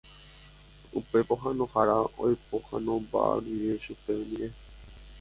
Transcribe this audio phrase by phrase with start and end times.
[0.99, 4.49] Upe pohãnohára oipohãnomba rire chupe oñe'ẽ.